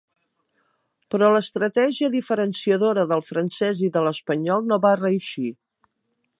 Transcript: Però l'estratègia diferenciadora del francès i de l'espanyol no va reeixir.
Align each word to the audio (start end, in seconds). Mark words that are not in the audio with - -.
Però 1.15 1.27
l'estratègia 1.33 2.09
diferenciadora 2.15 3.05
del 3.13 3.23
francès 3.29 3.85
i 3.89 3.93
de 3.99 4.03
l'espanyol 4.07 4.69
no 4.71 4.81
va 4.87 4.99
reeixir. 5.03 5.51